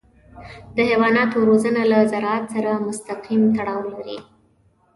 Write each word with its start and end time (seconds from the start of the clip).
د 0.75 0.77
حیواناتو 0.89 1.37
روزنه 1.49 1.81
له 1.91 1.99
زراعت 2.11 2.45
سره 2.55 2.71
مستقیم 2.87 3.43
تړاو 3.57 3.81
لري. 3.93 4.17